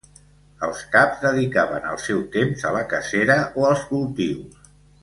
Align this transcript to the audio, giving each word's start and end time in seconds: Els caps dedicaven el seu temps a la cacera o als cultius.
Els 0.67 0.79
caps 0.95 1.21
dedicaven 1.25 1.85
el 1.91 2.01
seu 2.07 2.25
temps 2.39 2.67
a 2.71 2.75
la 2.79 2.83
cacera 2.95 3.39
o 3.65 3.71
als 3.71 3.89
cultius. 3.93 4.69